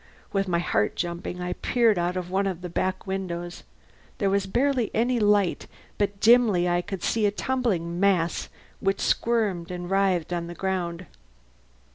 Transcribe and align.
With 0.33 0.47
my 0.47 0.57
heart 0.57 0.95
jumping 0.95 1.39
I 1.41 1.53
peered 1.53 1.99
out 1.99 2.17
of 2.17 2.31
one 2.31 2.47
of 2.47 2.61
the 2.61 2.69
back 2.69 3.05
windows. 3.05 3.61
There 4.17 4.31
was 4.31 4.47
barely 4.47 4.89
any 4.95 5.19
light, 5.19 5.67
but 5.99 6.19
dimly 6.19 6.67
I 6.67 6.81
could 6.81 7.03
see 7.03 7.27
a 7.27 7.31
tumbling 7.31 7.99
mass 7.99 8.49
which 8.79 8.99
squirmed 8.99 9.69
and 9.69 9.91
writhed 9.91 10.33
on 10.33 10.47
the 10.47 10.55
ground. 10.55 11.05